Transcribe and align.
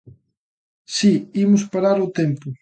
Si, 0.95 1.11
imos 1.43 1.63
parar 1.73 1.97
o 2.05 2.11
tempo. 2.19 2.47